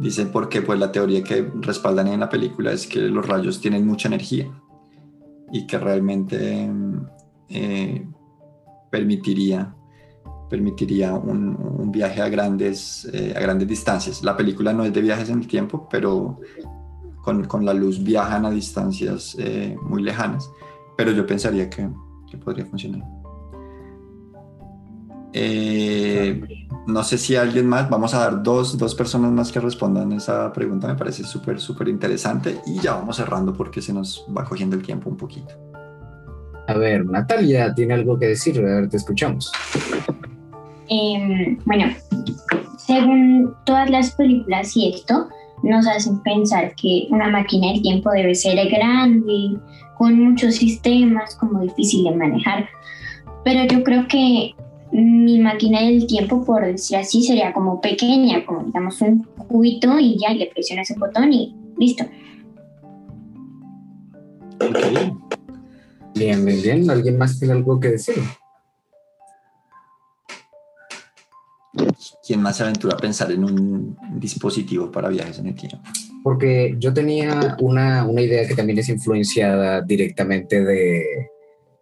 [0.00, 3.86] Dicen porque pues la teoría que respaldan en la película es que los rayos tienen
[3.86, 4.50] mucha energía
[5.52, 6.70] y que realmente
[7.50, 8.08] eh,
[8.90, 9.74] permitiría,
[10.48, 14.22] permitiría un, un viaje a grandes, eh, a grandes distancias.
[14.22, 16.40] La película no es de viajes en el tiempo, pero
[17.22, 20.50] con, con la luz viajan a distancias eh, muy lejanas,
[20.96, 21.86] pero yo pensaría que,
[22.30, 23.19] que podría funcionar.
[25.32, 30.12] Eh, no sé si alguien más, vamos a dar dos, dos personas más que respondan
[30.12, 34.44] esa pregunta, me parece súper, súper interesante y ya vamos cerrando porque se nos va
[34.44, 35.54] cogiendo el tiempo un poquito.
[36.66, 39.50] A ver, Natalia tiene algo que decir, a ver, te escuchamos.
[40.88, 41.86] Em, bueno,
[42.78, 45.28] según todas las películas y esto,
[45.62, 49.58] nos hacen pensar que una máquina del tiempo debe ser grande,
[49.98, 52.68] con muchos sistemas, como difícil de manejar.
[53.44, 54.54] Pero yo creo que
[54.92, 60.18] mi máquina del tiempo, por decir así, sería como pequeña, como digamos un cubito y
[60.18, 62.04] ya le presionas el botón y listo.
[64.60, 64.78] Ok.
[66.14, 66.90] Bien, bien, bien.
[66.90, 68.16] ¿Alguien más tiene algo que decir?
[72.26, 75.78] ¿Quién más se aventura a pensar en un dispositivo para viajes en el tiempo?
[76.22, 81.29] Porque yo tenía una, una idea que también es influenciada directamente de,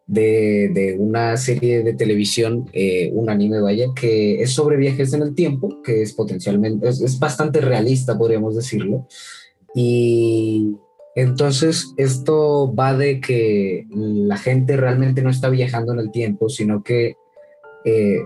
[0.09, 5.23] de, de una serie de televisión, eh, un anime, vaya, que es sobre viajes en
[5.23, 9.07] el tiempo, que es potencialmente, es, es bastante realista, podríamos decirlo.
[9.75, 10.75] Y
[11.15, 16.83] entonces esto va de que la gente realmente no está viajando en el tiempo, sino
[16.83, 17.17] que
[17.85, 18.21] eh,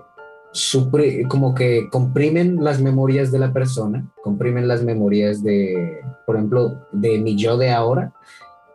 [1.29, 7.19] como que comprimen las memorias de la persona, comprimen las memorias de, por ejemplo, de
[7.19, 8.13] mi yo de ahora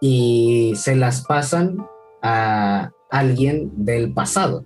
[0.01, 1.77] y se las pasan
[2.21, 4.63] a alguien del pasado.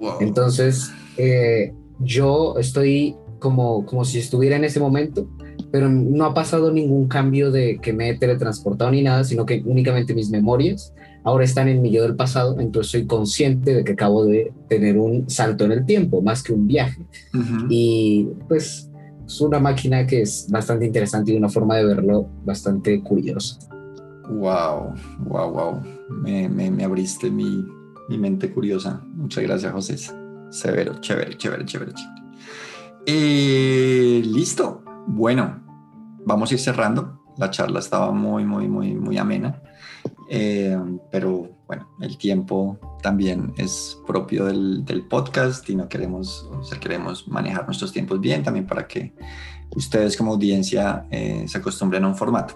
[0.00, 0.14] Wow.
[0.20, 5.28] Entonces, eh, yo estoy como, como si estuviera en ese momento,
[5.70, 9.62] pero no ha pasado ningún cambio de que me he teletransportado ni nada, sino que
[9.64, 10.92] únicamente mis memorias
[11.24, 14.98] ahora están en mi yo del pasado, entonces soy consciente de que acabo de tener
[14.98, 17.06] un salto en el tiempo, más que un viaje.
[17.32, 17.66] Ujú.
[17.68, 18.90] Y pues
[19.26, 23.58] es una máquina que es bastante interesante y una forma de verlo bastante curiosa.
[24.28, 24.94] Wow,
[25.26, 25.82] wow, wow.
[26.08, 27.64] Me, me, me abriste mi,
[28.12, 29.02] mi mente curiosa.
[29.14, 29.96] Muchas gracias, José.
[30.50, 32.22] Severo, chévere, chévere, chévere, chévere.
[33.06, 34.82] Eh, Listo.
[35.06, 35.62] Bueno,
[36.26, 37.22] vamos a ir cerrando.
[37.38, 39.62] La charla estaba muy, muy, muy, muy amena.
[40.28, 40.78] Eh,
[41.10, 47.64] pero bueno, el tiempo también es propio del, podcast y no queremos, o queremos manejar
[47.64, 49.14] nuestros tiempos bien también para que
[49.74, 52.54] ustedes como audiencia eh, se acostumbren a un formato.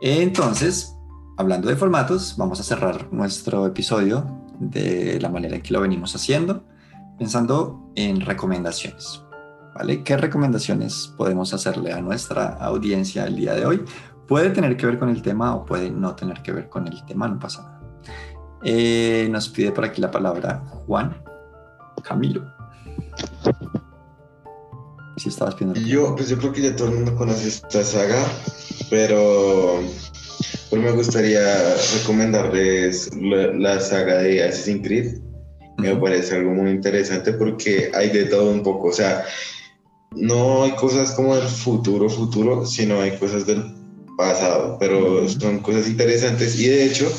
[0.00, 0.96] Entonces,
[1.36, 6.14] hablando de formatos, vamos a cerrar nuestro episodio de la manera en que lo venimos
[6.14, 6.62] haciendo,
[7.18, 9.24] pensando en recomendaciones.
[9.74, 10.02] ¿Vale?
[10.02, 13.84] ¿Qué recomendaciones podemos hacerle a nuestra audiencia el día de hoy?
[14.28, 17.04] Puede tener que ver con el tema o puede no tener que ver con el
[17.06, 17.80] tema, no pasa nada.
[18.62, 21.16] Eh, nos pide por aquí la palabra Juan
[22.02, 22.44] Camilo.
[25.16, 25.80] Si estabas pidiendo.
[25.80, 28.22] Yo, pues yo creo que ya todo el mundo conoce esta saga,
[28.88, 29.80] pero,
[30.70, 35.18] pero me gustaría recomendarles la, la saga de Assassin's Creed.
[35.78, 38.88] Me parece algo muy interesante porque hay de todo un poco.
[38.88, 39.24] O sea,
[40.12, 43.64] no hay cosas como del futuro, futuro, sino hay cosas del
[44.16, 46.58] pasado, pero son cosas interesantes.
[46.60, 47.10] Y de hecho,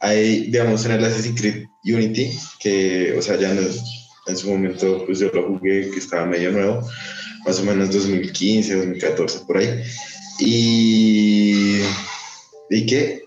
[0.00, 2.30] hay, digamos, en el Assassin's Creed Unity,
[2.60, 3.82] que, o sea, ya no es-
[4.26, 6.80] en su momento, pues yo lo jugué, que estaba medio nuevo,
[7.46, 9.82] más o menos 2015, 2014, por ahí.
[10.38, 11.53] Y,
[12.70, 13.24] y que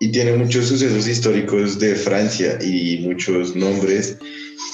[0.00, 4.18] y tiene muchos sucesos históricos de Francia y muchos nombres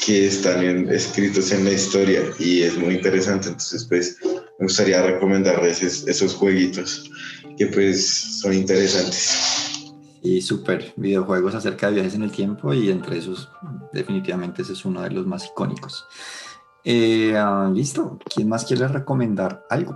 [0.04, 3.48] que están en- escritos en la historia y es muy interesante.
[3.48, 4.16] Entonces, pues,
[4.58, 7.10] me gustaría recomendarles es- esos jueguitos
[7.56, 9.92] que pues son interesantes.
[10.22, 13.48] Y súper videojuegos acerca de viajes en el tiempo y entre esos
[13.92, 16.06] definitivamente ese es uno de los más icónicos.
[16.82, 19.94] Eh, ah, Listo, ¿quién más quiere recomendar algo?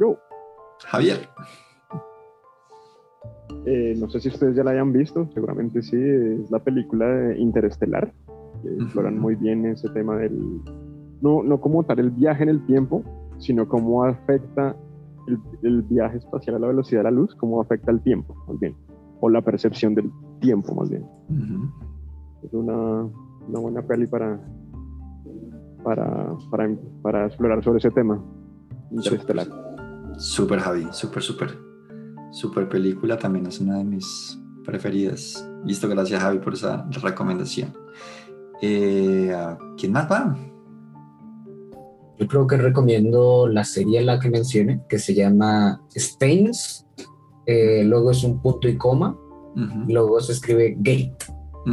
[0.00, 0.18] Yo,
[0.86, 1.28] Javier.
[3.66, 7.38] Eh, no sé si ustedes ya la hayan visto, seguramente sí, es la película de
[7.38, 8.12] Interestelar,
[8.62, 8.82] que Ujú.
[8.82, 10.60] exploran muy bien ese tema del,
[11.20, 13.02] no, no como tal el viaje en el tiempo,
[13.38, 14.76] sino cómo afecta
[15.26, 18.58] el, el viaje espacial a la velocidad de la luz, cómo afecta el tiempo, más
[18.60, 18.74] bien,
[19.20, 20.10] o la percepción del
[20.40, 21.02] tiempo, más bien.
[21.30, 21.70] Ujú.
[22.42, 23.08] Es una,
[23.48, 24.38] una buena peli para,
[25.82, 28.22] para, para, para explorar sobre ese tema.
[28.90, 29.46] Interestelar.
[30.18, 31.73] Súper Javi, súper, súper.
[32.34, 35.48] Súper película, también es una de mis preferidas.
[35.64, 37.72] Listo, gracias Javi por esa recomendación.
[38.60, 39.32] Eh,
[39.78, 40.36] ¿Quién más va?
[42.18, 46.84] Yo creo que recomiendo la serie la que mencioné, que se llama Stains.
[47.46, 49.16] Eh, luego es un punto y coma.
[49.86, 51.26] Luego se escribe Gate.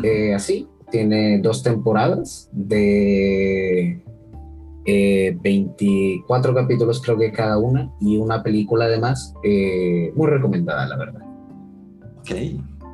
[0.03, 0.67] Eh, así.
[0.91, 4.03] Tiene dos temporadas de
[4.85, 9.33] eh, 24 capítulos, creo que cada una, y una película además.
[9.43, 11.21] eh, muy recomendada, la verdad.
[12.19, 12.31] Ok,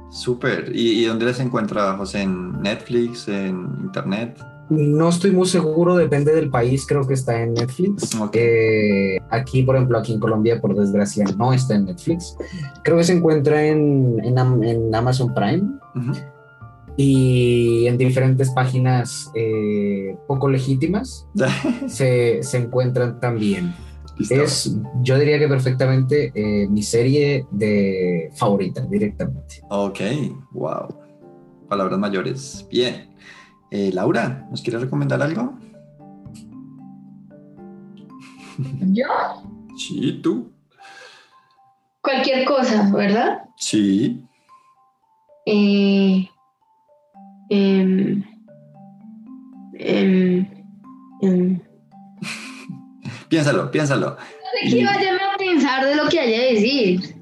[0.09, 0.71] súper.
[0.75, 2.21] ¿Y, y dónde les encuentra José?
[2.21, 3.27] ¿En Netflix?
[3.27, 4.39] ¿En internet?
[4.69, 8.13] No estoy muy seguro, depende del país, creo que está en Netflix.
[8.19, 8.35] Ok.
[8.35, 12.35] Eh, aquí, por ejemplo, aquí en Colombia, por desgracia, no está en Netflix.
[12.83, 15.63] Creo que se encuentra en, en Am- en Amazon Prime
[15.95, 16.11] Ujú.
[16.97, 21.27] Y en diferentes páginas eh, poco legítimas
[21.87, 23.73] se, se encuentran también.
[24.17, 24.33] Listo.
[24.33, 29.61] Es, yo diría que perfectamente eh, mi serie de favorita directamente.
[29.69, 29.99] Ok,
[30.51, 30.87] wow.
[31.69, 32.65] Palabras mayores.
[32.71, 33.13] Bien.
[33.69, 35.53] Eh, Laura, ¿nos quieres recomendar algo?
[38.91, 39.05] Yo,
[39.77, 40.51] Sí, tú.
[42.01, 43.43] cualquier cosa, ¿verdad?
[43.57, 44.25] Sí.
[45.45, 46.27] Eh,
[47.49, 48.23] em,
[49.79, 50.47] em,
[51.21, 51.61] em.
[53.29, 54.11] Piénsalo, piénsalo.
[54.11, 54.15] No
[54.69, 57.15] sé qué vayan a pensar de lo que haya de decir.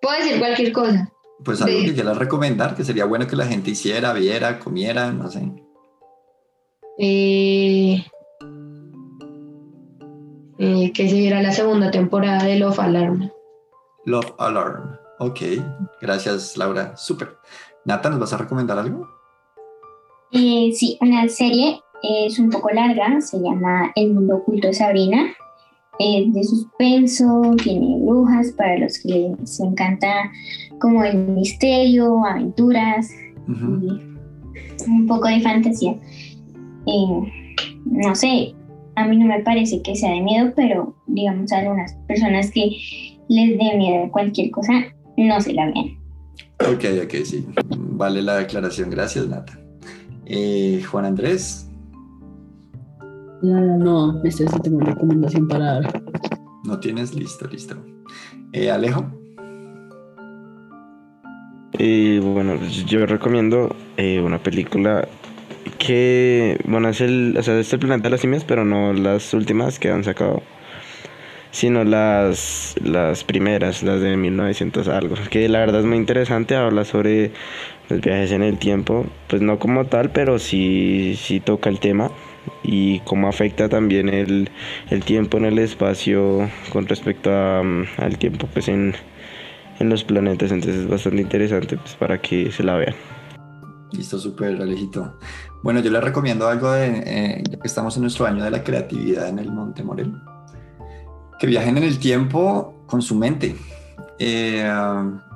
[0.00, 1.08] Puedo decir cualquier cosa.
[1.44, 1.86] Pues algo Sí.
[1.86, 5.52] que quieras recomendar, que sería bueno que la gente hiciera, viera, comiera, no sé.
[6.98, 8.04] Eh,
[10.58, 13.30] eh, que se viera la segunda temporada de Love Alarm.
[14.04, 14.96] Love Alarm.
[15.18, 15.40] Ok,
[16.00, 16.96] gracias Laura.
[16.96, 17.36] Súper.
[17.84, 19.08] Nata, ¿nos vas a recomendar algo?
[20.32, 25.26] Eh, sí, una serie es un poco larga, se llama El mundo oculto de Sabrina.
[25.98, 30.30] Es de suspenso, tiene brujas para los que les encanta
[30.80, 33.10] como el misterio, aventuras,
[33.46, 35.94] y un poco de fantasía.
[36.86, 37.54] Eh,
[37.84, 38.54] no sé,
[38.96, 42.70] a mí no me parece que sea de miedo, pero digamos a algunas personas que
[43.28, 44.72] les dé miedo cualquier cosa,
[45.16, 45.98] no se la vean.
[46.60, 47.46] Ok, ok, sí.
[47.76, 48.90] Vale la declaración.
[48.90, 49.61] Gracias, Nata.
[50.26, 51.68] Eh, Juan Andrés.
[53.42, 55.80] No, esta sí tengo una recomendación para.
[56.64, 57.76] No tienes, listo, listo.
[58.52, 59.04] Eh, Alejo.
[61.78, 65.08] Y bueno, pues, yo recomiendo eh, una película
[65.78, 69.34] que, bueno, es el, o sea, es el planeta de las simias, pero no las
[69.34, 70.42] últimas que han sacado,
[71.50, 76.84] sino las, las primeras, las de 1900 algo, que la verdad es muy interesante, habla
[76.84, 77.32] sobre
[77.92, 82.10] los viajes en el tiempo, pues no como tal, pero sí, sí toca el tema
[82.62, 84.50] y cómo afecta también el,
[84.90, 88.94] el tiempo en el espacio con respecto a, mm, al tiempo pues en,
[89.78, 92.94] en los planetas, entonces es bastante interesante pues para que se la vean.
[93.92, 95.18] Listo, súper, Alejito.
[95.62, 99.28] Bueno, yo les recomiendo algo de, eh, que estamos en nuestro año de la creatividad
[99.28, 100.14] en el Monte Morel.
[101.38, 103.54] Que viajen en el tiempo con su mente.
[104.18, 104.66] Eh,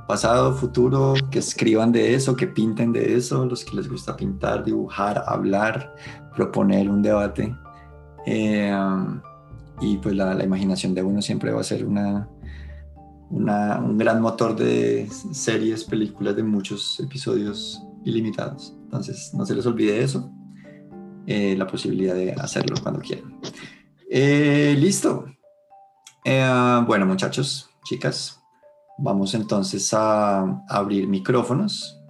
[0.06, 4.64] pasado, futuro, que escriban de eso, que pinten de eso, los que les gusta pintar,
[4.64, 5.94] dibujar, hablar,
[6.34, 7.54] proponer un debate.
[8.26, 8.72] Eh,
[9.80, 12.28] y pues la, imaginación de uno siempre va a ser una,
[13.30, 18.76] un gran motor de series, películas de muchos episodios ilimitados.
[18.84, 20.30] Entonces, no se les olvide eso,
[21.26, 23.40] eh, la posibilidad de hacerlo cuando quieran.
[24.10, 25.26] Eh, listo.
[26.24, 28.35] Bueno, muchachos, chicas,
[28.98, 32.00] vamos entonces a abrir micrófonos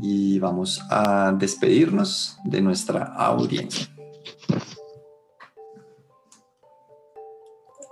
[0.00, 3.88] y vamos a despedirnos de nuestra audiencia.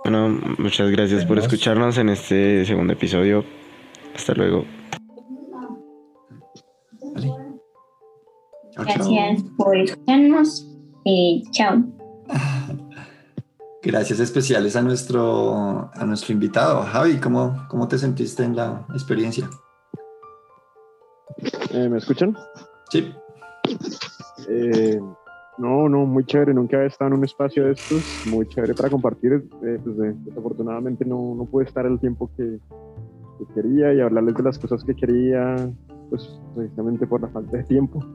[0.03, 3.43] Bueno, muchas gracias por escucharnos en este segundo episodio.
[4.15, 4.63] Hasta luego.
[8.77, 10.65] Gracias por escucharnos.
[11.03, 11.83] Eh, chao.
[13.87, 16.81] Gracias especiales a nuestro, a nuestro invitado.
[16.81, 19.49] Javi, ¿cómo, ¿cómo te sentiste en la experiencia?
[21.71, 22.35] Eh, ¿Me escuchan?
[22.91, 23.13] Sí.
[24.49, 24.99] Eh,
[25.57, 26.53] no, no, muy chévere.
[26.53, 28.03] Nunca había estado en un espacio de estos.
[28.29, 29.47] Muy chévere para compartir.
[29.61, 29.79] Pues,
[30.25, 32.59] desafortunadamente no, no pude estar el tiempo que,
[33.39, 35.55] que, quería y hablarles de las cosas que quería,
[36.09, 38.05] pues precisamente por la falta de tiempo.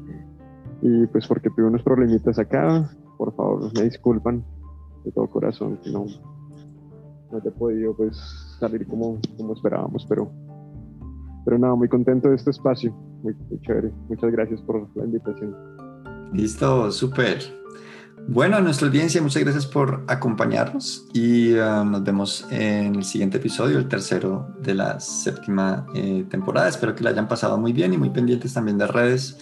[0.82, 4.44] Y pues porque tuve unos problemitas acá, por favor, me disculpan
[5.04, 6.06] de todo corazón que no,
[7.30, 8.16] no haya podido pues
[8.58, 10.30] salir como, como esperábamos, pero,
[11.44, 12.92] pero nada, muy contento de este espacio,
[13.22, 13.92] muy, chévere.
[14.08, 15.54] Muchas gracias por la invitación.
[16.32, 17.40] Listo, súper.
[18.28, 23.38] Bueno, a nuestra audiencia, muchas gracias por acompañarnos y uh, nos vemos en el siguiente
[23.38, 26.68] episodio, el tercero de la séptima eh, temporada.
[26.68, 29.38] Espero que la hayan pasado muy bien y muy pendientes también de redes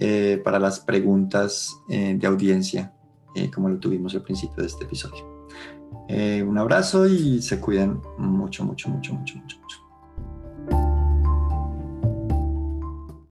[0.00, 2.92] eh, para las preguntas eh, de audiencia,
[3.34, 5.46] eh, como lo tuvimos al principio de este episodio.
[6.46, 9.87] un abrazo y se cuidan mucho, mucho, mucho, mucho, mucho, mucho.